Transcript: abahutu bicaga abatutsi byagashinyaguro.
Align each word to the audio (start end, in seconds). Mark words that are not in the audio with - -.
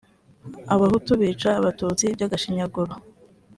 abahutu 0.73 1.11
bicaga 1.19 1.57
abatutsi 1.61 2.05
byagashinyaguro. 2.15 2.93